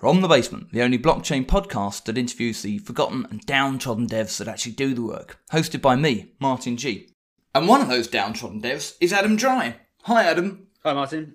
[0.00, 4.48] From the Basement, the only blockchain podcast that interviews the forgotten and downtrodden devs that
[4.48, 5.38] actually do the work.
[5.52, 7.10] Hosted by me, Martin G.
[7.54, 9.76] And one of those downtrodden devs is Adam Dry.
[10.04, 10.68] Hi, Adam.
[10.84, 11.34] Hi, Martin.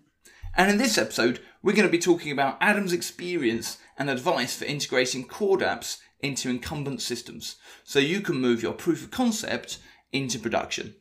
[0.58, 4.66] And in this episode, we're going to be talking about Adam's experience and advice for
[4.66, 9.78] integrating CorDapps into incumbent systems so you can move your proof of concept
[10.12, 10.96] into production.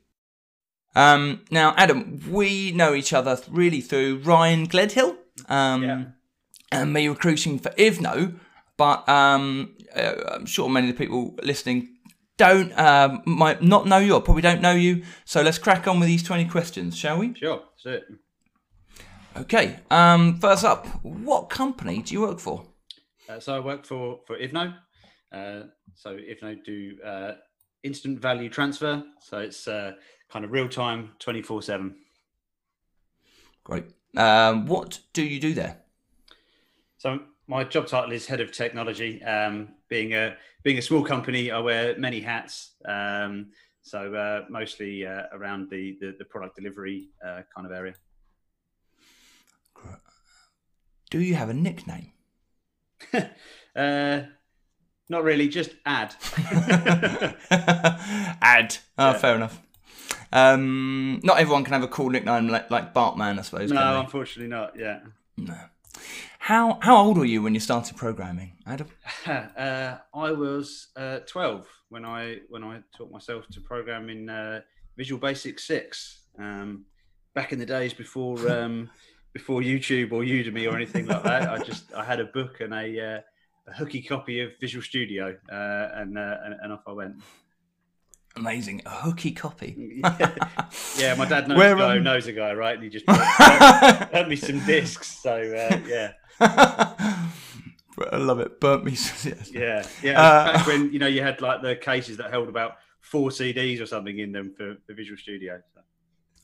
[0.95, 5.17] Um, now, Adam, we know each other really through Ryan Gledhill.
[5.49, 6.05] Um, Yeah.
[6.75, 8.39] And me recruiting for Ivno,
[8.77, 11.97] but um, uh, I'm sure many of the people listening
[12.37, 15.05] don't um, might not know you or probably don't know you.
[15.25, 17.35] So let's crack on with these 20 questions, shall we?
[17.35, 18.01] Sure, so
[19.37, 19.81] Okay.
[19.91, 22.67] Um, first up, what company do you work for?
[23.29, 24.75] uh, so I work for for Ivno.
[25.33, 25.63] Uh,
[25.95, 27.33] so Ivno do uh,
[27.83, 29.03] instant value transfer.
[29.21, 29.93] So it's uh,
[30.31, 31.97] kind of real time, twenty four seven.
[33.65, 33.85] Great.
[34.17, 35.84] Um, what do you do there?
[37.05, 39.23] So my job title is head of technology.
[39.23, 42.77] Um, being a being a small company, I wear many hats.
[42.89, 43.49] Um,
[43.83, 47.93] so uh, mostly uh, around the, the the product delivery uh, kind of area.
[51.11, 52.13] Do you have a nickname?
[53.77, 54.23] uh,
[55.11, 56.15] not really, just ad.
[58.41, 58.79] Ad.
[58.97, 59.19] Oh, Yeah.
[59.19, 59.61] fair enough.
[60.33, 63.71] Um, not everyone can have a cool nickname like, like Bartman, I suppose.
[63.71, 64.79] no, unfortunately not.
[64.79, 65.01] Yeah.
[65.37, 65.55] No.
[66.45, 68.89] How how old were you when you started programming, Adam?
[69.27, 74.61] uh, I was uh, 12 when I when I taught myself to program in uh,
[74.99, 76.21] Visual Basic 6.
[76.39, 76.85] Um,
[77.35, 78.91] back in the days before um,
[79.33, 82.75] before YouTube or Udemy or anything like that, I just I had a book and
[82.75, 83.21] a, uh,
[83.67, 87.23] a hooky copy of Visual Studio, uh, and, uh, and and off I went.
[88.37, 90.01] Amazing, a hooky copy.
[90.99, 92.75] yeah, my dad knows Where, a guy who um, knows a guy, right?
[92.75, 95.07] And he just had me some discs.
[95.07, 98.61] So uh, yeah, I love it.
[98.61, 98.97] Burnt me.
[99.53, 100.21] Yeah, yeah.
[100.21, 103.81] Uh, back when you know you had like the cases that held about four CDs
[103.81, 105.61] or something in them for, for Visual Studio.
[105.73, 105.81] So.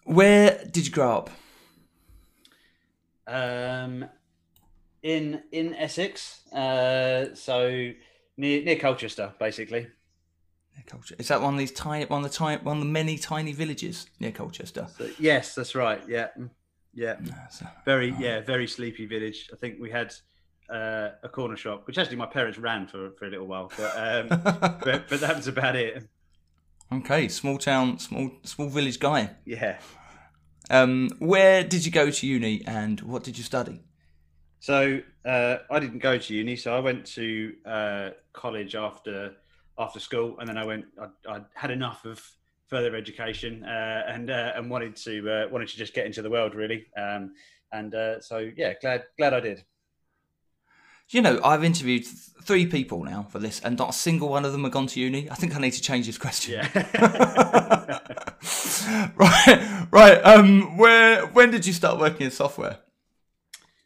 [0.05, 1.31] Where did you grow up?
[3.27, 4.05] Um,
[5.03, 7.91] in in Essex, uh, so
[8.37, 9.89] near near Colchester, basically.
[10.81, 11.17] Near Colchester.
[11.19, 13.53] Is that one of these tiny, one of the tiny, one of the many tiny
[13.53, 14.89] villages near Colchester?
[14.97, 16.03] So, yes, that's right.
[16.09, 16.49] Yeah, mm,
[16.95, 17.17] yeah.
[17.21, 19.51] No, so- Very yeah, very sleepy village.
[19.53, 20.15] I think we had
[20.71, 23.93] uh, a corner shop, which actually my parents ran for for a little while, but
[23.95, 24.29] um,
[24.85, 26.09] but but that was about it.
[26.93, 29.31] okay, small town, small small village guy.
[29.45, 29.79] Yeah.
[30.71, 33.83] Um, where did you go to uni and what did you study?
[34.61, 39.33] So uh, I didn't go to uni, so I went to uh, college after
[39.81, 40.85] after school, and then I went.
[41.01, 42.23] I, I had enough of
[42.69, 46.31] further education uh, and uh, and wanted to uh, wanted to just get into the
[46.31, 46.87] world really.
[46.97, 47.33] Um,
[47.73, 49.65] and uh, so yeah, glad glad I did.
[51.09, 54.53] You know, I've interviewed three people now for this, and not a single one of
[54.53, 55.29] them have gone to uni.
[55.29, 56.55] I think I need to change this question.
[56.55, 56.69] Yeah.
[59.17, 60.25] right, right.
[60.25, 62.79] Um, where when did you start working in software?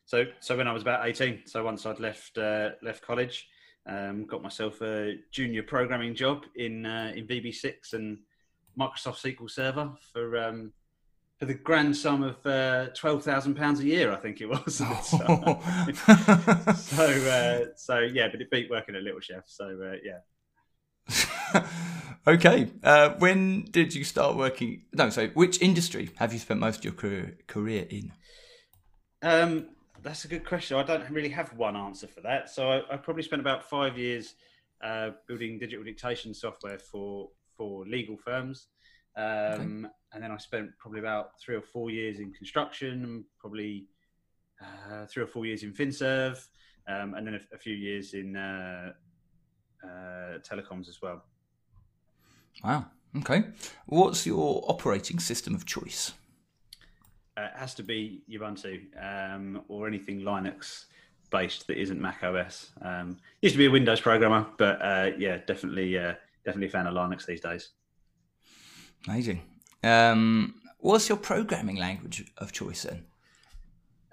[0.05, 3.49] so so when I was about eighteen, so once I'd left uh, left college,
[3.87, 8.19] um, got myself a junior programming job in uh, in VB6 and
[8.79, 10.73] Microsoft SQL Server for um,
[11.39, 14.81] for the grand sum of uh, twelve thousand pounds a year, I think it was.
[14.81, 15.01] at
[16.77, 19.45] so uh, so yeah, but it beat working at Little Chef.
[19.47, 20.21] So uh, yeah.
[22.27, 22.71] okay.
[22.83, 24.85] Uh, when did you start working?
[24.93, 28.13] No, so which industry have you spent most of your career career in?
[29.23, 29.69] Um,
[30.05, 30.77] that's a good question.
[30.77, 32.51] I don't really have one answer for that.
[32.51, 34.35] So I, I probably spent about five years
[34.83, 38.67] uh, building digital dictation software for for legal firms,
[39.17, 43.87] um, and then I spent probably about three or four years in construction, and probably
[44.61, 46.47] uh, three or four years in FinServe,
[46.89, 48.93] um, and then a, a few years in uh,
[49.83, 51.25] uh, telecoms as well.
[52.63, 52.87] Wow.
[53.19, 53.45] Okay.
[53.87, 56.13] What's your operating system of choice?
[57.37, 60.87] Uh, it has to be Ubuntu um, or anything Linux
[61.31, 62.71] based that isn't Mac OS.
[62.81, 66.15] Um, used to be a Windows programmer, but uh, yeah, definitely, uh,
[66.45, 67.71] definitely a fan of Linux these days.
[69.09, 69.43] Amazing.
[69.83, 73.05] Um, what's your programming language of choice then?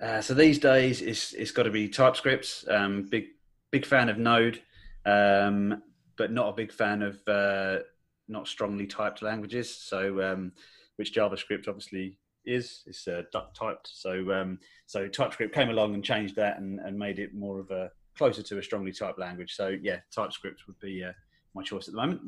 [0.01, 2.66] Uh, so these days, it's it's got to be TypeScript.
[2.68, 3.28] Um, big
[3.69, 4.60] big fan of Node,
[5.06, 5.84] um,
[6.18, 7.80] but not a big fan of uh,
[8.28, 9.74] not strongly typed languages.
[9.74, 10.54] So um,
[10.95, 13.90] which JavaScript obviously is It's uh, duck typed.
[13.94, 17.72] So um, so TypeScript came along and changed that and, and made it more of
[17.72, 19.54] a closer to a strongly typed language.
[19.54, 21.14] So yeah, TypeScript would be uh,
[21.54, 22.22] my choice at the moment.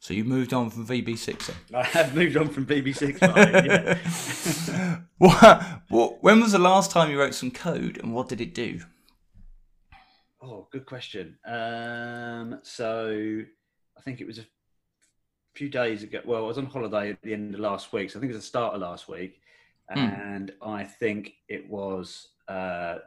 [0.00, 1.52] So you moved on from VB6?
[1.74, 3.18] I have moved on from VB6.
[4.88, 4.98] Yeah.
[5.18, 8.54] what, what, when was the last time you wrote some code and what did it
[8.54, 8.80] do?
[10.40, 11.36] Oh, good question.
[11.44, 13.42] Um, so
[13.96, 14.46] I think it was a
[15.58, 16.20] few days ago.
[16.24, 18.36] Well, I was on holiday at the end of last week, so I think it
[18.36, 19.40] was the start of last week,
[19.90, 19.98] Hmm.
[19.98, 22.98] and I think it was uh,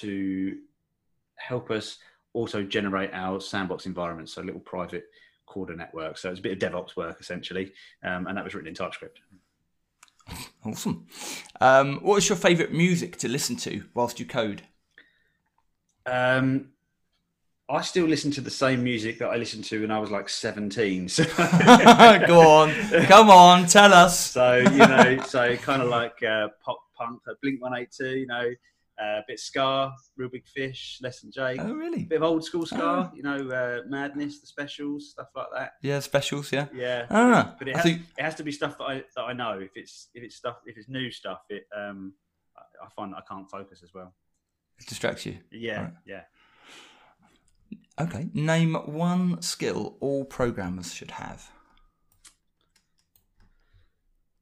[0.00, 0.58] to
[1.36, 1.98] help us
[2.32, 5.04] also generate our sandbox environment, so a little private
[5.46, 6.18] Corda network.
[6.18, 7.72] So it's a bit of DevOps work essentially,
[8.02, 9.20] um, and that was written in TypeScript.
[10.64, 11.06] Awesome.
[11.60, 14.62] Um, what is your favourite music to listen to whilst you code?
[16.04, 16.72] Um,
[17.68, 20.28] I still listen to the same music that I listened to when I was like
[20.28, 21.08] 17.
[21.08, 21.24] So,
[22.26, 22.72] Go on,
[23.06, 24.18] come on, tell us.
[24.30, 28.50] so you know, so kind of like uh, pop punk, like Blink 182, you know,
[29.02, 32.02] uh, a bit Ska, Real Big Fish, Less Than Jake, Oh, really?
[32.02, 35.72] A bit of old school Ska, you know, uh, Madness, the specials, stuff like that.
[35.82, 36.52] Yeah, specials.
[36.52, 36.66] Yeah.
[36.72, 39.32] Yeah, Ah, but it has, think it has to be stuff that I that I
[39.32, 39.58] know.
[39.58, 42.12] If it's if it's stuff if it's new stuff, it um
[42.56, 44.14] I, I find I can't focus as well.
[44.78, 45.38] it distracts you.
[45.50, 45.92] Yeah, Right.
[46.06, 46.20] yeah.
[47.98, 48.28] Okay.
[48.34, 51.50] Name one skill all programmers should have.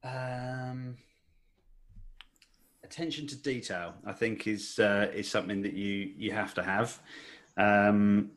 [0.03, 0.97] Um,
[2.83, 6.99] attention to detail, I think, is uh, is something that you you have to have.
[7.57, 8.31] Um,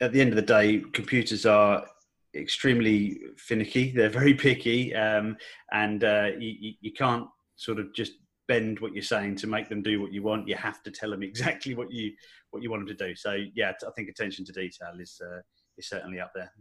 [0.00, 1.86] at the end of the day, computers are
[2.34, 3.90] extremely finicky.
[3.90, 5.36] They're very picky, um,
[5.72, 7.26] and uh, you, you you can't
[7.56, 8.12] sort of just
[8.52, 10.46] bend what you're saying to make them do what you want.
[10.46, 12.12] You have to tell them exactly what you
[12.50, 13.14] what you want them to do.
[13.14, 15.40] So yeah, I think attention to detail is uh,
[15.78, 16.52] is certainly up there.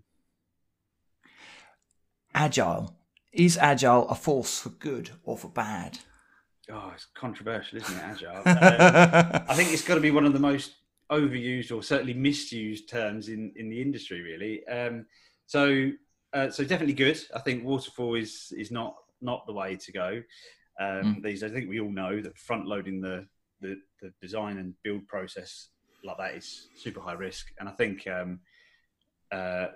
[2.33, 2.95] Agile.
[3.33, 5.99] Is agile a force for good or for bad?
[6.69, 8.03] Oh, it's controversial, isn't it?
[8.03, 8.37] Agile.
[8.37, 10.75] Um, I think it's got to be one of the most
[11.09, 14.65] overused or certainly misused terms in, in the industry, really.
[14.67, 15.05] Um,
[15.45, 15.91] so,
[16.33, 17.19] uh, so definitely good.
[17.33, 20.21] I think waterfall is is not not the way to go.
[20.81, 23.27] Um, These, I think we all know that front loading the,
[23.61, 25.69] the the design and build process
[26.03, 27.45] like that is super high risk.
[27.59, 28.39] And I think um,
[29.31, 29.67] uh,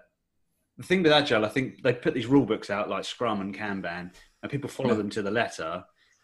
[0.77, 3.55] the thing with agile, I think they put these rule books out like Scrum and
[3.55, 4.05] Kanban,
[4.41, 5.01] and people follow Yeah.
[5.01, 5.83] them to the letter,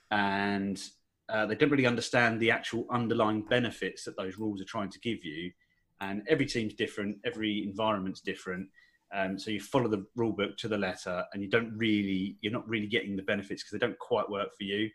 [0.10, 0.82] and
[1.30, 5.00] uh, they don't really understand the actual underlying benefits that those rules are trying to
[5.00, 5.52] give you.
[6.00, 8.68] And every team's different, every environment's different.
[9.14, 12.54] Um, so you follow the rule book to the letter, and you don't really, you're
[12.54, 14.90] not really getting the benefits because they don't quite work for you.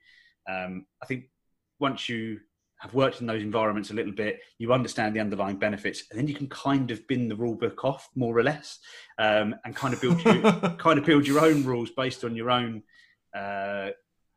[0.49, 1.25] Um, I think
[1.79, 2.41] once you
[2.79, 6.29] have worked in those environments a little bit, you understand the underlying benefits, and then
[6.29, 8.79] you can kind of bin the rule book off more or less,
[9.19, 10.43] um, and kind of build your,
[10.79, 12.83] kind of build your own rules based on your own
[13.35, 13.91] uh,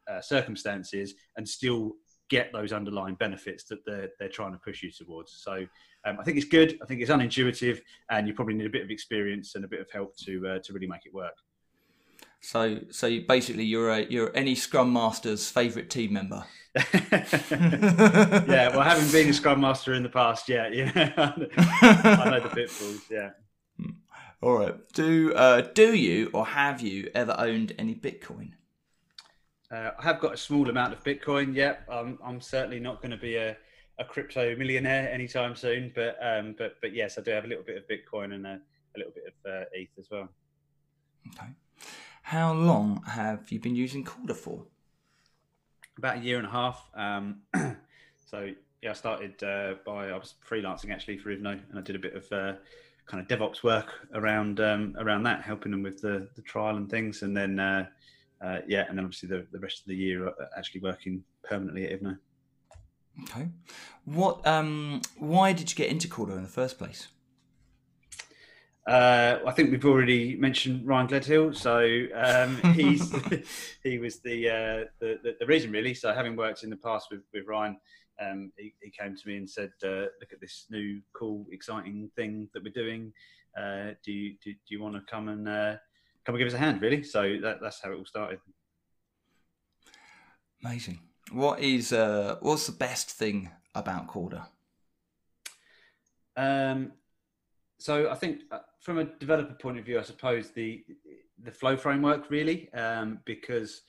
[0.09, 1.93] uh, circumstances, and still
[2.29, 5.33] get those underlying benefits that they're they're trying to push you towards.
[5.43, 5.65] So
[6.05, 6.77] um, I think it's good.
[6.81, 9.81] I think it's unintuitive, and you probably need a bit of experience and a bit
[9.81, 11.35] of help to uh, to really make it work.
[12.41, 16.45] So, so you- basically, you're a, you're any Scrum Master's favourite team member.
[16.93, 22.51] yeah, well, having been a scrum master in the past, yeah, yeah, I know the
[22.53, 23.01] pitfalls.
[23.09, 23.31] Yeah.
[24.41, 24.75] All right.
[24.93, 28.51] Do uh, do you or have you ever owned any Bitcoin?
[29.71, 31.53] Uh, I have got a small amount of Bitcoin.
[31.53, 33.57] Yep, I'm, I'm certainly not going to be a,
[33.99, 35.91] a crypto millionaire anytime soon.
[35.93, 38.59] But um, but but yes, I do have a little bit of Bitcoin and a,
[38.95, 40.29] a little bit of uh, ETH as well.
[41.27, 41.49] Okay.
[42.23, 44.63] How long have you been using Corda for?
[45.97, 46.89] About a year and a half.
[46.95, 47.41] Um,
[48.25, 48.51] so
[48.81, 51.99] yeah, I started uh, by I was freelancing actually for Ivno, and I did a
[51.99, 52.53] bit of uh,
[53.06, 56.89] kind of DevOps work around um, around that, helping them with the, the trial and
[56.89, 57.59] things, and then.
[57.59, 57.85] Uh,
[58.41, 61.85] uh, yeah, and then obviously the, the rest of the year uh, actually working permanently
[61.85, 62.18] at Ivno.
[63.23, 63.47] Okay.
[64.06, 64.45] What?
[64.45, 65.02] Um.
[65.18, 67.07] Why did you get into Corda in the first place?
[68.90, 73.14] Uh, I think we've already mentioned Ryan Gledhill, so um, he's
[73.83, 75.94] he was the, uh, the, the reason really.
[75.94, 77.78] So having worked in the past with with Ryan,
[78.19, 82.09] um, he, he came to me and said, uh, "Look at this new, cool, exciting
[82.16, 83.14] thing that we're doing.
[83.56, 85.76] Uh, do you do, do you want to come and uh,
[86.26, 87.04] come and give us a hand?" Really.
[87.04, 88.40] So that, that's how it all started.
[90.64, 90.99] Amazing.
[91.31, 92.38] What is uh?
[92.42, 94.48] What's the best thing about Corda?
[96.36, 96.94] Um,
[97.78, 100.83] so I think uh, from a developer point of view, I suppose the
[101.44, 103.81] the flow framework really, um, because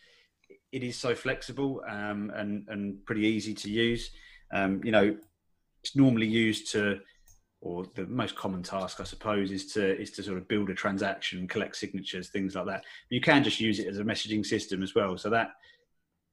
[0.72, 4.10] it is so flexible um, and and pretty easy to use.
[4.52, 5.16] Um, you know,
[5.82, 7.00] it's normally used to,
[7.60, 10.74] or the most common task, I suppose, is to is to sort of build a
[10.74, 12.84] transaction, collect signatures, things like that.
[13.08, 15.16] You can just use it as a messaging system as well.
[15.16, 15.52] So that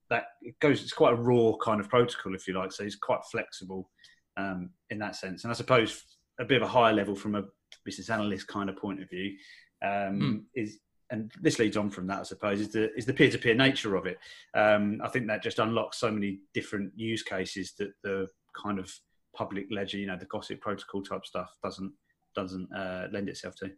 [0.10, 0.82] that it goes.
[0.82, 2.72] It's quite a raw kind of protocol, if you like.
[2.72, 3.90] So it's quite flexible
[4.38, 5.44] um, in that sense.
[5.44, 6.04] And I suppose
[6.40, 7.44] a bit of a higher level from a
[7.84, 9.36] business analyst kind of point of view
[9.84, 10.44] um, Mm.
[10.56, 13.38] is, and this leads on from that, I suppose, is the is the peer to
[13.38, 14.18] peer nature of it.
[14.54, 18.28] Um, I think that just unlocks so many different use cases that the
[18.62, 18.92] kind of
[19.34, 21.94] public ledger, you know, the gossip protocol type stuff doesn't
[22.36, 23.72] doesn't uh, lend itself to.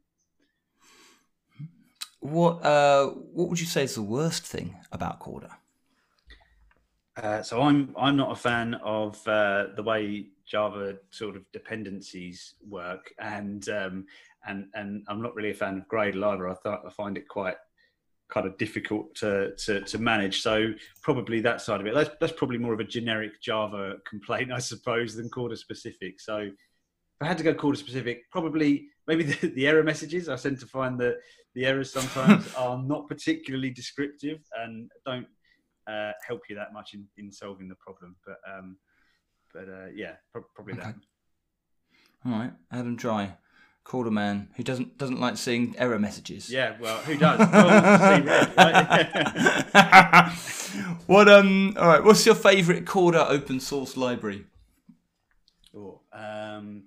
[2.20, 5.58] What uh, what would you say is the worst thing about Corda?
[7.22, 12.56] Uh, so I'm I'm not a fan of uh, the way Java sort of dependencies
[12.68, 14.06] work, and um,
[14.48, 16.48] and and I'm not really a fan of Gradle either.
[16.48, 17.56] I thought I find it quite
[18.30, 20.42] kind of difficult to, to, to manage.
[20.44, 20.72] So
[21.02, 21.94] probably that side of it.
[21.94, 26.22] That's that's probably more of a generic Java complaint, I suppose, than Corda specific.
[26.22, 26.54] So if
[27.22, 30.30] I had to go Corda specific, probably maybe the, the error messages.
[30.30, 31.18] I tend to find that
[31.56, 35.28] the errors sometimes are not particularly descriptive and don't
[35.90, 38.16] uh, help you that much in, in solving the problem.
[38.26, 38.78] But um,
[39.54, 40.84] but uh, yeah, pro- probably okay.
[40.84, 40.96] that.
[42.26, 43.38] All right, Adam Dry
[43.84, 46.50] Corda man who doesn't doesn't like seeing error messages.
[46.50, 47.40] Yeah, well, who does?
[47.40, 50.32] well, red, right?
[51.08, 51.76] what um?
[51.78, 54.46] All right, what's your favourite Corda open source library?
[55.76, 56.84] Oh, um,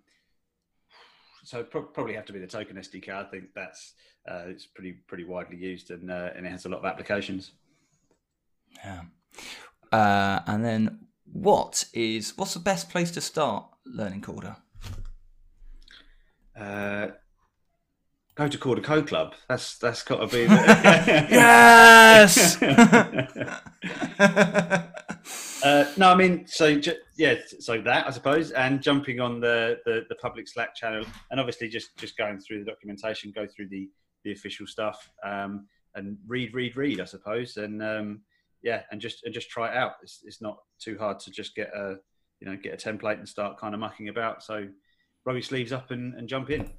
[1.44, 3.08] so pro- probably have to be the Token SDK.
[3.08, 3.94] I think that's
[4.28, 7.52] uh, it's pretty pretty widely used and uh, and it has a lot of applications.
[8.76, 9.02] Yeah,
[9.92, 14.56] uh, and then what is what's the best place to start learning Corda?
[16.56, 17.08] uh,
[18.34, 19.34] go to Corda Co Club.
[19.48, 20.46] That's that's got to be.
[20.46, 20.54] The...
[21.30, 22.62] yes.
[25.64, 26.80] uh, no, I mean, so
[27.16, 31.40] yeah, so that I suppose, and jumping on the, the, the public Slack channel, and
[31.40, 33.88] obviously just just going through the documentation, go through the
[34.24, 38.20] the official stuff, um, and read, read, read, I suppose, and um,
[38.62, 39.92] yeah, and just and just try it out.
[40.02, 41.96] It's it's not too hard to just get a
[42.40, 44.42] you know get a template and start kind of mucking about.
[44.42, 44.68] So
[45.24, 46.70] roll your sleeves up and, and jump in.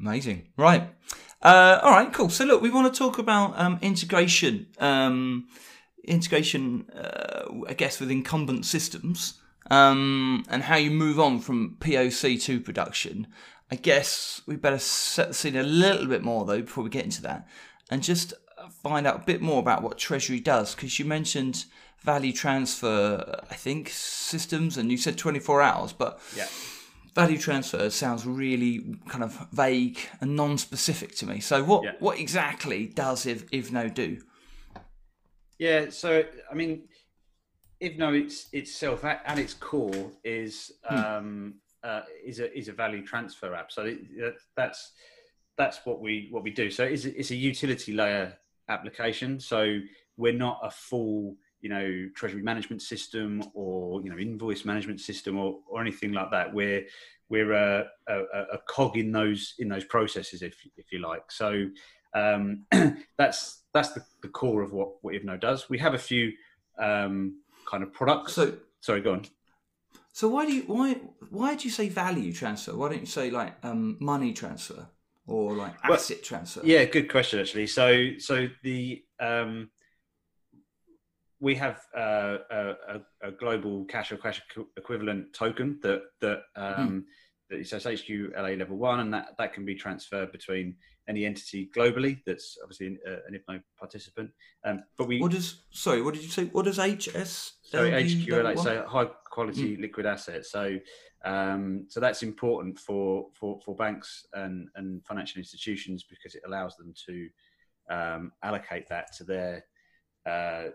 [0.00, 0.48] Amazing.
[0.56, 0.90] Right.
[1.42, 2.28] Uh, all right, cool.
[2.28, 5.48] So, look, we want to talk about um, integration, um,
[6.04, 12.42] integration, uh, I guess, with incumbent systems um, and how you move on from POC
[12.42, 13.28] to production.
[13.70, 17.04] I guess we better set the scene a little bit more, though, before we get
[17.04, 17.48] into that
[17.90, 18.34] and just
[18.82, 21.64] find out a bit more about what Treasury does because you mentioned
[22.00, 26.20] value transfer, I think, systems, and you said 24 hours, but.
[26.36, 26.48] Yeah
[27.16, 31.40] value transfer sounds really kind of vague and non-specific to me.
[31.40, 31.92] So what yeah.
[31.98, 34.18] what exactly does if Ivno do?
[35.58, 36.82] Yeah, so I mean,
[37.82, 40.96] Ivno it's, itself at, at its core is hmm.
[40.96, 43.72] um, uh, is a is a value transfer app.
[43.72, 44.92] So it, that's
[45.56, 46.70] that's what we what we do.
[46.70, 48.34] So it's it's a utility layer
[48.68, 49.40] application.
[49.40, 49.80] So
[50.16, 55.38] we're not a full you know treasury management system or you know invoice management system
[55.38, 56.52] or, or anything like that.
[56.52, 56.86] We're
[57.28, 58.20] we're a, a,
[58.52, 61.30] a cog in those in those processes if if you like.
[61.30, 61.66] So
[62.14, 62.66] um,
[63.18, 65.68] that's that's the, the, core of what what Ivno does.
[65.68, 66.32] We have a few
[66.78, 68.34] um, kind of products.
[68.34, 69.26] So sorry go on.
[70.12, 72.76] So why do you why why do you say value transfer?
[72.76, 74.86] Why don't you say like um, money transfer
[75.26, 79.70] or like asset well, transfer yeah good question actually so so the um,
[81.40, 84.40] we have uh, a, a, global cash or cash
[84.76, 87.04] equivalent token that that um,
[87.52, 87.58] mm.
[87.58, 90.76] that says HQLA level one, and that that can be transferred between
[91.08, 92.20] any entity globally.
[92.26, 94.30] That's obviously an, uh, an Ivno participant.
[94.64, 96.44] Um, but we what does sorry, what did you say?
[96.46, 97.52] What does HS?
[97.62, 99.80] So HQLA, so high quality mm.
[99.80, 100.50] liquid assets.
[100.50, 100.78] So
[101.26, 106.76] um, so that's important for, for, for banks and, and financial institutions because it allows
[106.76, 107.28] them to
[107.90, 109.64] um, allocate that to their
[110.24, 110.68] uh,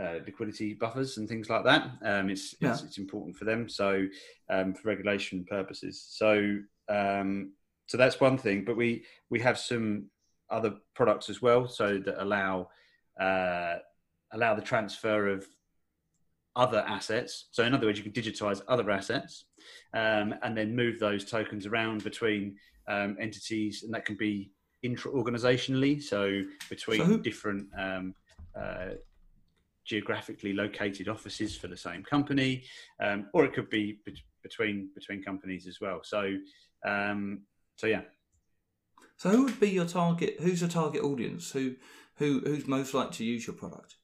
[0.00, 1.90] uh, liquidity buffers and things like that.
[2.02, 2.72] Um, it's, yeah.
[2.72, 3.68] it's, it's important for them.
[3.68, 4.06] So
[4.48, 6.02] um, for regulation purposes.
[6.08, 6.56] So
[6.88, 7.52] um,
[7.86, 8.64] so that's one thing.
[8.64, 10.06] But we we have some
[10.50, 11.68] other products as well.
[11.68, 12.68] So that allow
[13.20, 13.76] uh,
[14.32, 15.46] allow the transfer of
[16.56, 17.46] other assets.
[17.50, 19.44] So in other words, you can digitize other assets
[19.92, 22.56] um, and then move those tokens around between
[22.88, 26.02] um, entities, and that can be intra-organizationally.
[26.02, 28.14] So between so who- different um,
[28.58, 28.90] uh,
[29.84, 32.64] geographically located offices for the same company,
[33.00, 36.00] um, or it could be be- between between companies as well.
[36.04, 36.36] So,
[36.86, 37.40] um,
[37.76, 38.02] so yeah.
[39.16, 40.36] So, who would be your target?
[40.40, 41.52] Who's your target audience?
[41.52, 41.76] Who
[42.16, 43.96] who who's most likely to use your product?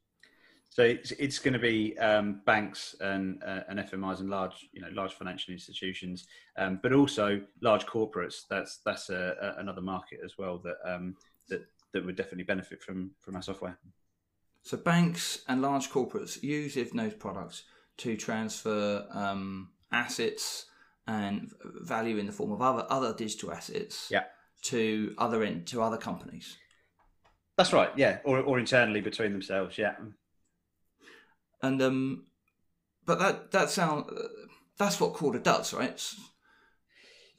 [0.73, 4.81] So it's, it's going to be um, banks and, uh, and FMIs and large, you
[4.81, 8.43] know, large financial institutions, um, but also large corporates.
[8.49, 11.17] That's that's a, a, another market as well that um,
[11.49, 13.79] that that would definitely benefit from from our software.
[14.62, 17.65] So banks and large corporates use Ivno's products
[17.99, 20.67] to transfer um, assets
[21.11, 24.25] and value in the form of other other digital assets yeah.
[24.62, 26.57] to other in, to other companies.
[27.57, 29.97] That's right, yeah, or or internally between themselves, yeah.
[31.62, 32.26] And um,
[33.05, 34.05] but that that sound
[34.79, 36.00] that's what Corda does, right?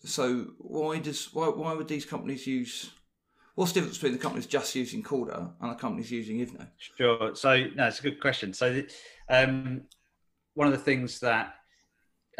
[0.03, 2.91] So why does why why would these companies use?
[3.55, 6.67] What's the difference between the companies just using Corda and the companies using Ivno?
[6.97, 7.35] Sure.
[7.35, 8.53] So no, it's a good question.
[8.53, 8.81] So
[9.29, 9.83] um,
[10.55, 11.55] one of the things that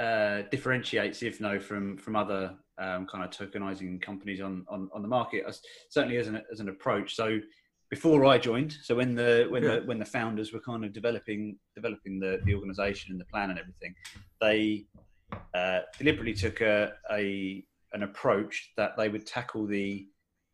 [0.01, 5.08] uh, differentiates Ivno from from other um, kind of tokenizing companies on, on, on the
[5.08, 7.15] market, as, certainly as an, as an approach.
[7.15, 7.39] So
[7.91, 9.75] before I joined, so when the when yeah.
[9.75, 13.51] the when the founders were kind of developing developing the, the organization and the plan
[13.51, 13.93] and everything,
[14.39, 14.86] they
[15.53, 20.08] uh, deliberately took a, a an approach that they would tackle the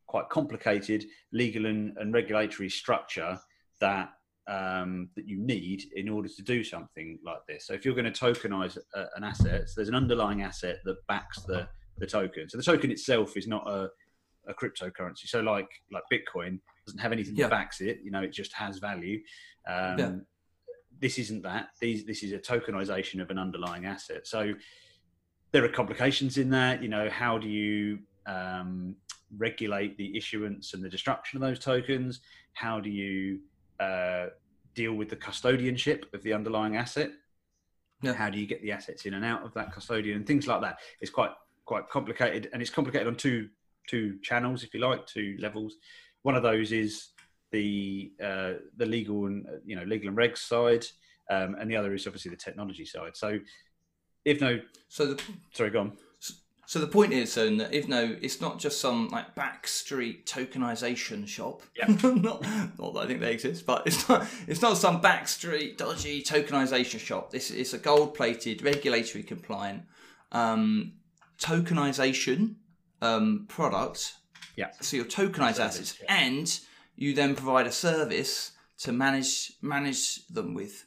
[0.08, 3.40] quite complicated legal and, and regulatory structure
[3.80, 4.10] that
[4.48, 7.68] um, that you need in order to do something like this.
[7.68, 11.06] So if you're going to tokenize a, an asset, so there's an underlying asset that
[11.08, 11.68] backs the
[12.00, 12.48] the token.
[12.50, 13.90] So the token itself is not a,
[14.48, 15.28] a cryptocurrency.
[15.28, 17.46] So like like Bitcoin, doesn't have anything yeah.
[17.46, 18.00] that backs it.
[18.04, 19.20] You know, it just has value.
[19.68, 20.12] Um, yeah.
[21.00, 21.70] This isn't that.
[21.82, 24.26] These this is a tokenization of an underlying asset.
[24.26, 24.54] So
[25.52, 26.82] there are complications in that.
[26.82, 28.96] You know, how do you um,
[29.38, 32.22] regulate the issuance and the destruction of those tokens?
[32.54, 33.40] How do you
[33.80, 34.28] uh,
[34.74, 37.12] deal with the custodianship of the underlying asset?
[38.02, 38.14] Yeah.
[38.14, 40.24] How do you get the assets in and out of that custodian?
[40.24, 40.80] Things like that.
[41.02, 41.32] It's quite
[41.66, 43.50] quite complicated, and it's complicated on two
[43.88, 45.76] two channels, if you like, two levels.
[46.22, 47.10] One of those is
[47.52, 50.86] the uh, the legal and you know legal and regs side,
[51.30, 53.16] um, and the other is obviously the technology side.
[53.16, 53.40] So,
[54.28, 55.98] Ivno, so the, sorry, go on.
[56.68, 61.64] So the point is, so that Ivno, it's not just some like backstreet tokenization shop.
[61.76, 61.88] Yeah.
[62.04, 62.46] not,
[62.78, 64.28] not that I think they exist, but it's not.
[64.48, 67.32] It's not some backstreet dodgy tokenization shop.
[67.32, 69.84] This is a gold-plated, regulatory compliant
[70.32, 70.94] um,
[71.40, 72.56] tokenization
[73.02, 74.16] um, product
[74.58, 74.72] yeah.
[74.82, 76.14] So you tokenize assets, yeah.
[76.14, 76.60] and
[76.98, 80.86] you then provide a service to manage manage them with.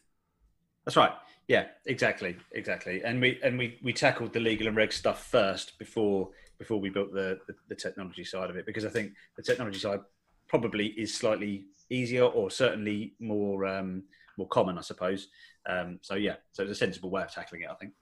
[0.84, 1.12] That's right.
[1.50, 3.02] Yeah, exactly, exactly.
[3.02, 6.28] And we and we we tackled the legal and reg stuff first before
[6.60, 9.80] before we built the, the, the technology side of it because I think the technology
[9.80, 9.98] side
[10.46, 14.04] probably is slightly easier or certainly more um,
[14.38, 15.26] more common, I suppose.
[15.68, 17.94] Um, so yeah, so it's a sensible way of tackling it, I think.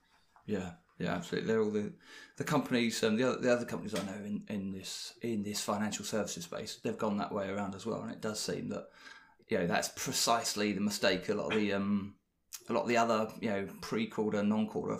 [0.44, 1.48] Yeah, yeah, absolutely.
[1.48, 1.90] They're all the
[2.36, 5.62] the companies, um, the other the other companies I know in, in this in this
[5.62, 6.80] financial services space.
[6.84, 8.88] They've gone that way around as well, and it does seem that
[9.48, 12.12] you know that's precisely the mistake a lot of the um
[12.68, 14.98] a lot of the other you know pre-Corda, non-Corda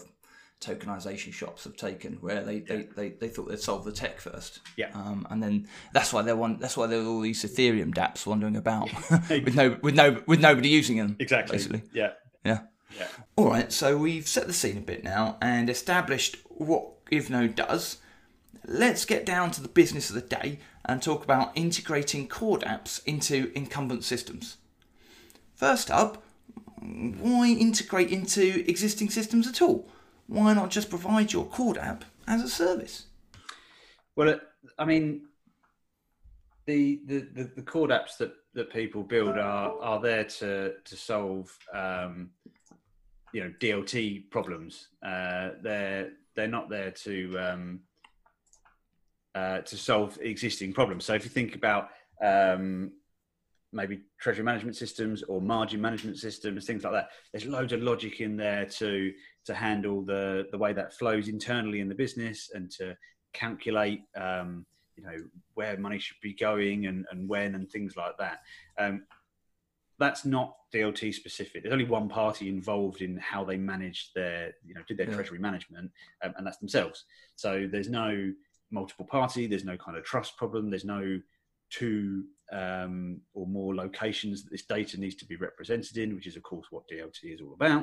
[0.61, 2.62] tokenization shops have taken, where they, yeah.
[2.68, 4.61] they, they, they thought they'd solve the tech first.
[4.76, 4.90] Yeah.
[4.92, 6.59] Um, and then that's why they're one.
[6.59, 8.90] That's why there are all these Ethereum DApps wandering about
[9.31, 11.16] with no with no with nobody using them.
[11.18, 11.57] Exactly.
[11.57, 11.83] Basically.
[11.92, 12.12] Yeah.
[12.44, 12.61] Yeah.
[12.98, 13.07] Yeah.
[13.37, 17.98] All right, so we've set the scene a bit now and established what Ivno does.
[18.64, 23.52] Let's get down to the business of the day and talk about integrating CorDapps into
[23.54, 24.57] incumbent systems.
[25.54, 26.22] First up,
[26.81, 29.88] why integrate into existing systems at all?
[30.27, 33.07] Why not just provide your CorDapp as a service?
[34.17, 34.38] Well,
[34.79, 35.27] I mean,
[36.67, 42.31] the the, the, CorDapps that, that people build are, are there to to solve um,
[43.33, 44.88] you know DLT problems.
[45.05, 47.81] Uh, they're they're not there to um,
[49.35, 51.05] uh, to solve existing problems.
[51.05, 51.91] So if you think about
[52.23, 52.93] um,
[53.72, 58.20] maybe treasury management systems or margin management systems, things like that, there's loads of logic
[58.20, 59.12] in there to
[59.46, 62.96] to handle the the way that flows internally in the business and to
[63.33, 64.00] calculate.
[64.16, 65.16] Um, you know
[65.54, 68.40] where money should be going and, and when and things like that.
[68.78, 69.04] Um,
[69.98, 71.62] that's not DLT specific.
[71.62, 75.14] There's only one party involved in how they manage their, you know, did their yeah.
[75.14, 75.90] treasury management,
[76.22, 77.04] um, and that's themselves.
[77.37, 78.33] So there's no
[78.70, 79.46] multiple party.
[79.46, 80.70] There's no kind of trust problem.
[80.70, 81.20] There's no
[81.70, 86.37] two um, or more locations that this data needs to be represented in, which is
[86.37, 87.83] of course what DLT is all about.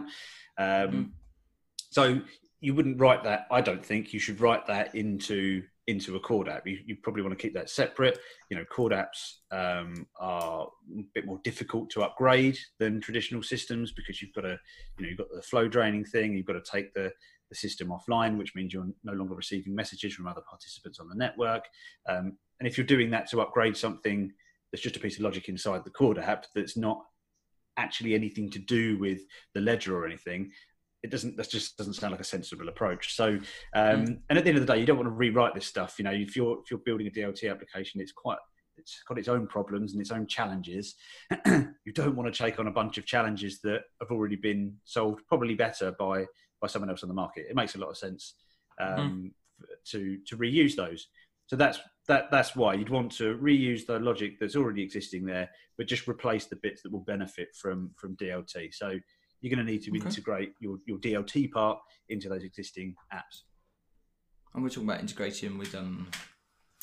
[0.58, 1.10] Um, mm.
[1.92, 2.22] So
[2.62, 3.48] you wouldn't write that.
[3.52, 6.62] I don't think you should write that into into a CorDapp.
[6.66, 8.18] You, you, probably want to keep that separate.
[8.50, 10.68] You know, CorDapps um, are
[10.98, 14.58] a bit more difficult to upgrade than traditional systems because you've got to,
[14.98, 16.34] you know, you've got the flow draining thing.
[16.34, 17.12] You've got to take the
[17.50, 21.16] the system offline, which means you're no longer receiving messages from other participants on the
[21.16, 21.66] network.
[22.10, 24.32] Um, and if you're doing that to upgrade something
[24.72, 27.02] that's just a piece of logic inside the CorDapp that's not
[27.78, 29.20] actually anything to do with
[29.54, 30.52] the ledger or anything,
[31.04, 33.16] it doesn't that just doesn't sound like a sensible approach.
[33.16, 33.38] So
[33.76, 34.20] um, mm.
[34.30, 35.96] and at the end of the day you don't want to rewrite this stuff.
[35.98, 38.38] You know if you're if you're building a dlt application it's quite
[38.78, 40.96] it's got its own problems and its own challenges.
[41.86, 45.22] You don't want to take on a bunch of challenges that have already been solved
[45.28, 46.26] probably better by
[46.60, 47.46] by someone else on the market.
[47.48, 48.34] It makes a lot of sense
[48.82, 49.66] um, mm.
[49.92, 51.08] to to reuse those
[51.48, 55.50] so that's that that's why you'd want to reuse the logic that's already existing there
[55.78, 58.98] but just replace the bits that will benefit from from dlt so
[59.46, 60.06] you're going to need to okay.
[60.06, 61.78] integrate your, your DLT part
[62.10, 63.44] into those existing apps.
[64.56, 66.08] And we're talking about integration with um.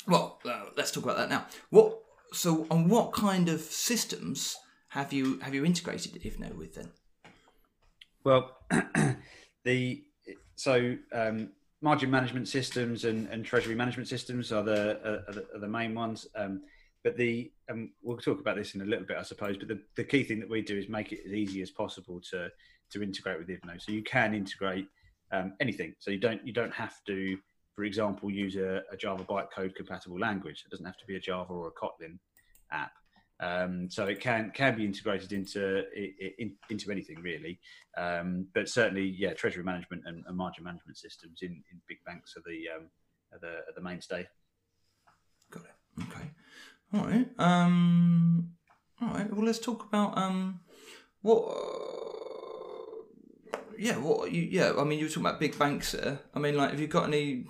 [0.07, 1.45] Well, uh, let's talk about that now.
[1.71, 1.99] What
[2.31, 4.55] so on what kind of systems
[4.89, 6.91] have you have you integrated Ivno with then?
[8.23, 8.55] Well,
[9.65, 10.03] the
[10.55, 11.49] so um,
[11.83, 15.67] margin management systems and, and treasury management systems are the, uh, are the, are the
[15.67, 16.25] main ones.
[16.35, 16.61] Um,
[17.03, 19.57] but the um, we'll talk about this in a little bit, I suppose.
[19.57, 22.21] But the, the key thing that we do is make it as easy as possible
[22.31, 22.49] to
[22.91, 23.81] to integrate with Ivno.
[23.81, 24.87] So you can integrate
[25.31, 25.93] um, anything.
[25.99, 27.37] So you don't you don't have to,
[27.75, 30.63] for example, use a, a Java bytecode compatible language.
[30.65, 32.17] It doesn't have to be a Java or a Kotlin
[32.71, 32.93] app.
[33.43, 35.83] Um, so it can can be integrated into
[36.39, 37.59] in, into anything really,
[37.97, 42.35] um, but certainly, yeah, treasury management and, and, margin management systems in, in big banks
[42.37, 42.89] are the um,
[43.33, 44.25] are the, are the mainstay.
[45.51, 46.03] Got it.
[46.03, 46.31] Okay.
[46.93, 47.27] All right.
[47.37, 48.51] Um,
[49.01, 49.33] all right.
[49.33, 50.61] Well, let's talk about um,
[51.21, 51.41] what.
[51.41, 51.59] Uh,
[53.77, 53.97] yeah.
[53.97, 54.43] What you?
[54.43, 54.73] Yeah.
[54.77, 56.19] I mean, you were talking about big banks there.
[56.33, 57.45] I mean, like, have you got any?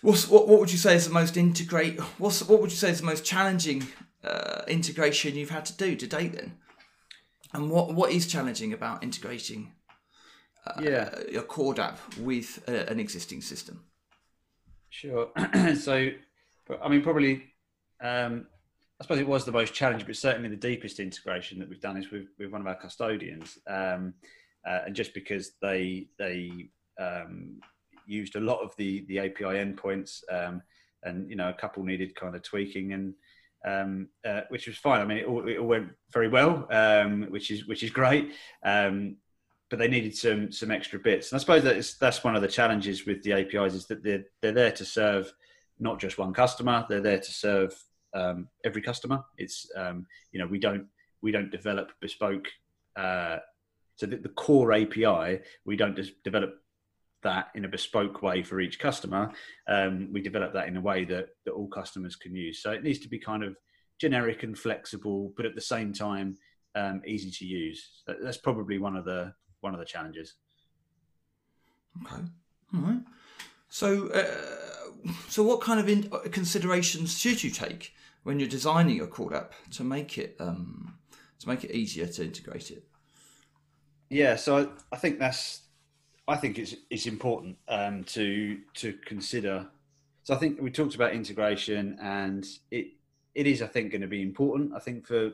[0.00, 2.00] What's, what, what would you say is the most integrate?
[2.18, 3.86] What's what would you say is the most challenging
[4.24, 6.58] uh, integration you've had to do to date then?
[7.52, 9.72] And what what is challenging about integrating
[10.66, 11.10] uh, yeah.
[11.30, 13.84] your CorDapp with uh, an existing system?
[14.92, 15.30] Sure.
[15.76, 16.10] so,
[16.82, 17.44] I mean, probably,
[18.02, 18.46] um,
[19.00, 21.96] I suppose it was the most challenging, but certainly the deepest integration that we've done
[21.96, 24.14] is with, with one of our custodians, um,
[24.66, 26.68] uh, and just because they they
[27.00, 27.58] um,
[28.06, 30.62] used a lot of the the API endpoints, um,
[31.02, 33.14] and you know, a couple needed kind of tweaking and
[33.64, 35.00] um, uh, which was fine.
[35.00, 38.32] I mean, it all, it all went very well, um, which is which is great.
[38.64, 39.16] Um,
[39.70, 42.48] but they needed some some extra bits, and I suppose that's that's one of the
[42.48, 45.32] challenges with the APIs is that they're they're there to serve
[45.78, 47.74] not just one customer; they're there to serve
[48.14, 49.24] um, every customer.
[49.38, 50.86] It's um, you know we don't
[51.22, 52.48] we don't develop bespoke.
[52.96, 53.38] Uh,
[53.96, 56.61] so the, the core API we don't just develop
[57.22, 59.32] that in a bespoke way for each customer.
[59.68, 62.62] Um, we develop that in a way that, that all customers can use.
[62.62, 63.56] So it needs to be kind of
[64.00, 66.36] generic and flexible, but at the same time
[66.74, 68.02] um, easy to use.
[68.06, 70.34] That's probably one of the one of the challenges.
[72.04, 72.22] Okay,
[72.74, 73.00] all right.
[73.68, 79.06] So, uh, so what kind of in- considerations should you take when you're designing a
[79.06, 80.98] CorDapp to make it um,
[81.40, 82.84] to make it easier to integrate it?
[84.10, 85.62] Yeah, so I, I think that's
[86.28, 89.66] I think it's it's important um, to to consider.
[90.22, 92.88] So I think we talked about integration, and it
[93.34, 94.72] it is I think going to be important.
[94.74, 95.32] I think for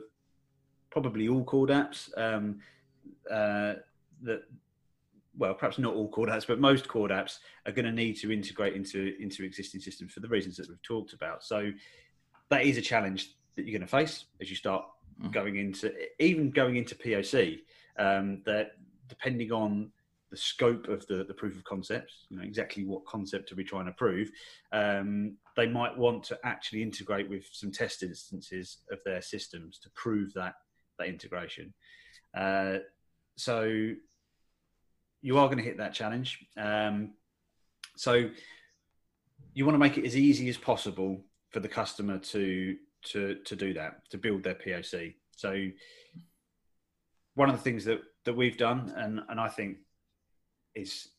[0.89, 2.59] probably all CorDapps um,
[3.29, 3.75] uh,
[4.23, 4.43] that
[5.37, 9.15] well, perhaps not all CorDapps, but most CorDapps are going to need to integrate into
[9.19, 11.43] into existing systems for the reasons that we've talked about.
[11.43, 11.71] So
[12.49, 14.85] that is a challenge that you're going to face as you start
[15.21, 15.31] mm.
[15.31, 17.59] going into even going into POC.
[17.99, 18.71] Um, that
[19.07, 19.91] depending on
[20.31, 23.63] the scope of the, the proof of concept, you know, exactly what concept are we
[23.63, 24.29] trying to prove,
[24.71, 29.89] um, they might want to actually integrate with some test instances of their systems to
[29.91, 30.53] prove that,
[30.99, 31.73] that integration.
[32.37, 32.77] Uh,
[33.37, 33.91] so
[35.21, 36.45] you are going to hit that challenge.
[36.57, 37.13] Um,
[37.97, 38.29] so
[39.53, 43.55] you want to make it as easy as possible for the customer to to to
[43.55, 45.15] do that, to build their POC.
[45.35, 45.67] So
[47.35, 49.77] one of the things that that we've done, and and I think
[50.81, 51.09] is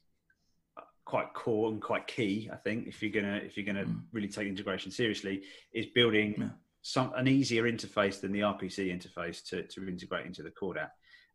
[1.05, 2.49] quite core and quite key.
[2.53, 4.01] I think if you're gonna if you're gonna mm.
[4.13, 5.43] really take integration seriously,
[5.73, 6.49] is building yeah.
[6.83, 10.91] some an easier interface than the RPC interface to to integrate into the CorDapp.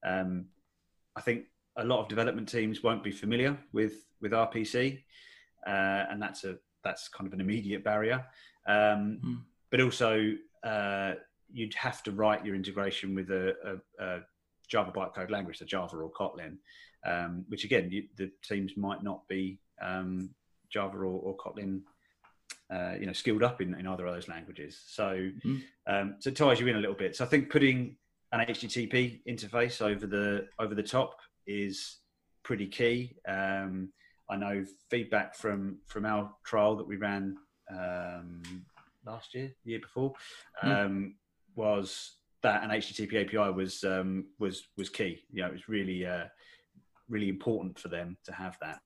[0.05, 0.45] Um,
[1.15, 1.45] I think
[1.77, 4.99] a lot of development teams won't be familiar with with RPC,
[5.67, 8.25] uh, and that's a that's kind of an immediate barrier.
[8.67, 9.41] Um, mm.
[9.71, 10.33] But also,
[10.63, 11.13] uh,
[11.51, 13.55] you'd have to write your integration with a,
[13.99, 14.19] a, a
[14.65, 16.57] Java bytecode language, so Java or Kotlin,
[17.05, 20.29] um, which again, you, the teams might not be um,
[20.69, 21.81] Java or, or Kotlin,
[22.71, 24.81] uh, you know, skilled up in, in either of those languages.
[24.87, 25.61] So, mm.
[25.87, 27.15] um, so it ties you in a little bit.
[27.15, 27.95] So I think putting
[28.31, 31.97] an HTTP interface over the over the top is
[32.43, 33.15] pretty key.
[33.27, 33.89] Um,
[34.29, 37.37] I know feedback from from our trial that we ran
[37.71, 38.41] um,
[39.05, 40.13] last year, the year before,
[40.63, 41.13] mm.
[41.55, 45.23] was that an HTTP API was um, was was key.
[45.31, 46.25] You know, it was really uh,
[47.09, 48.79] really important for them to have that.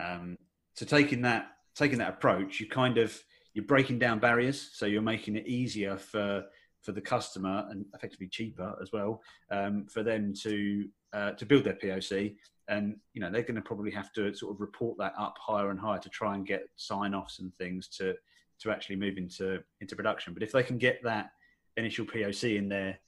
[0.00, 0.38] Um,
[0.76, 3.18] so taking that taking that approach, you kind of
[3.54, 6.44] you're breaking down barriers, so you're making it easier for
[6.82, 11.64] for the customer and effectively cheaper as well um, for them to uh, to build
[11.64, 12.36] their POC.
[12.68, 15.70] And you know they're going to probably have to sort of report that up higher
[15.70, 18.14] and higher to try and get sign offs and things to
[18.60, 20.34] to actually move into into production.
[20.34, 21.30] But if they can get that
[21.76, 22.98] initial POC in there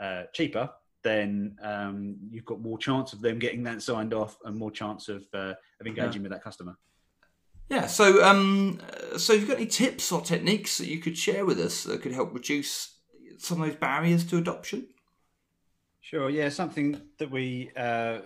[0.00, 0.70] uh, cheaper,
[1.02, 5.08] then um, you've got more chance of them getting that signed off and more chance
[5.08, 6.76] of uh, of engaging with that customer.
[7.68, 7.86] Yeah.
[7.86, 8.80] So, um,
[9.16, 12.02] so have you got any tips or techniques that you could share with us that
[12.02, 12.96] could help reduce
[13.38, 14.88] some of those barriers to adoption?
[16.00, 16.30] Sure.
[16.30, 18.20] Yeah, something that we uh,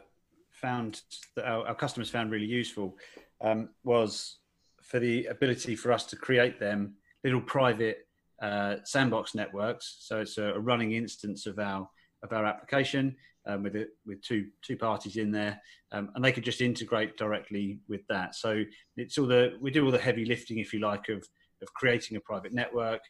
[0.51, 1.01] found
[1.35, 2.97] that our, our, customers found really useful
[3.41, 4.39] um, was
[4.81, 8.07] for the ability for us to create them little private
[8.43, 9.99] uh, sandbox networks.
[10.01, 11.89] So it's a, running instance of our
[12.23, 15.61] of our application um, with it with two two parties in there,
[15.93, 18.35] um, and they could just integrate directly with that.
[18.35, 18.65] So
[18.97, 21.27] it's all the we do all the heavy lifting, if you like, of
[21.63, 23.01] of creating a private network.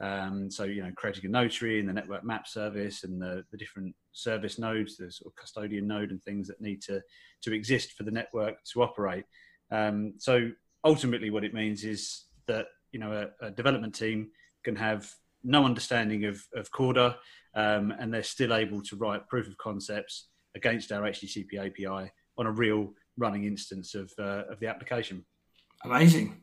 [0.00, 3.56] Um, so you know, creating a notary and the network map service and the, the
[3.56, 7.00] different service nodes, the sort of custodian node and things that need to
[7.42, 9.24] to exist for the network to operate.
[9.70, 10.50] Um, so
[10.84, 14.30] ultimately, what it means is that you know a, a development team
[14.64, 15.10] can have
[15.42, 17.16] no understanding of, of Corda,
[17.54, 22.46] um, and they're still able to write proof of concepts against our HTTP API on
[22.46, 25.24] a real running instance of, uh, of the application.
[25.84, 26.40] Amazing.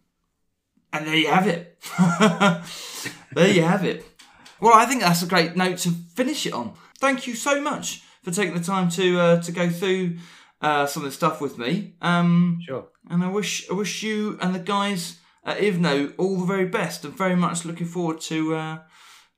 [0.93, 1.79] And there you have it.
[3.33, 4.05] there you have it.
[4.59, 6.73] Well, I think that's a great note to finish it on.
[6.99, 10.17] Thank you so much for taking the time to uh, to go through
[10.61, 11.95] uh, some of the stuff with me.
[12.01, 12.89] Um, sure.
[13.09, 17.05] And I wish I wish you and the guys at Ivno all the very best,
[17.05, 18.79] and very much looking forward to uh,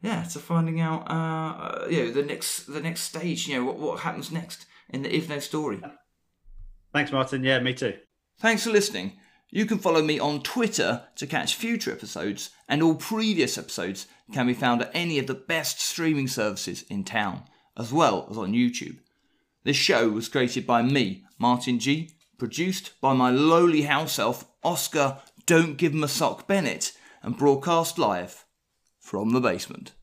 [0.01, 3.47] yeah to finding out uh, you know the next the next stage.
[3.47, 5.81] You know what what happens next in the Ivno story.
[6.93, 7.43] Thanks, Martin.
[7.43, 7.95] Yeah, me too.
[8.39, 9.13] Thanks for listening.
[9.49, 14.47] You can follow me on Twitter to catch future episodes, and all previous episodes can
[14.47, 17.43] be found at any of the best streaming services in town,
[17.77, 18.97] as well as on YouTube.
[19.63, 25.19] This show was created by me, Martin G, produced by my lowly house elf, Oscar
[25.45, 28.45] Don't Give 'em a Sock Bennett, and broadcast live
[28.99, 29.93] from the basement.